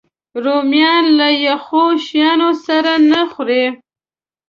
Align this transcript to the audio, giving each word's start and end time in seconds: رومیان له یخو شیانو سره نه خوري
رومیان 0.43 1.05
له 1.19 1.27
یخو 1.47 1.83
شیانو 2.05 2.49
سره 2.65 2.91
نه 3.11 3.21
خوري 3.31 3.65